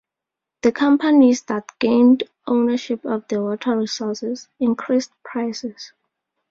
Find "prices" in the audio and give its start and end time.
5.21-5.93